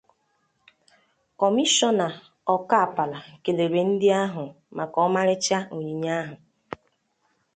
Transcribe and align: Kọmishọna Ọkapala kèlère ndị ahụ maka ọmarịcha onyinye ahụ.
Kọmishọna 1.39 2.07
Ọkapala 2.53 3.17
kèlère 3.43 3.81
ndị 3.89 4.07
ahụ 4.23 4.43
maka 4.75 4.97
ọmarịcha 5.07 5.57
onyinye 5.75 6.11
ahụ. 6.21 6.35